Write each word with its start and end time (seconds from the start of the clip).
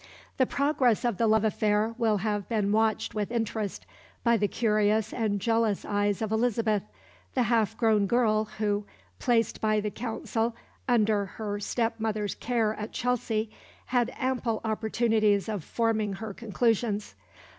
The 0.37 0.47
progress 0.47 1.05
of 1.05 1.17
the 1.19 1.27
love 1.27 1.43
affair 1.43 1.93
will 1.95 2.17
have 2.17 2.49
been 2.49 2.71
watched 2.71 3.13
with 3.13 3.29
interest 3.29 3.85
by 4.23 4.35
the 4.35 4.47
curious 4.47 5.13
and 5.13 5.39
jealous 5.39 5.85
eyes 5.85 6.23
of 6.23 6.31
Elizabeth, 6.31 6.81
the 7.35 7.43
half 7.43 7.77
grown 7.77 8.07
girl, 8.07 8.45
who, 8.45 8.83
placed 9.19 9.61
by 9.61 9.79
the 9.79 9.91
Council 9.91 10.55
under 10.87 11.25
her 11.25 11.59
step 11.59 11.99
mother's 11.99 12.33
care 12.33 12.73
at 12.73 12.93
Chelsea, 12.93 13.51
had 13.85 14.11
ample 14.17 14.59
opportunities 14.65 15.47
of 15.47 15.63
forming 15.63 16.13
her 16.13 16.33
conclusions. 16.33 17.13